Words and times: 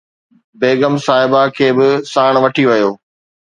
بيگم 0.59 0.95
صاحبه 1.05 1.41
کي 1.55 1.67
به 1.77 1.87
ساڻ 2.11 2.33
وٺي 2.43 2.63
ويو 2.69 2.91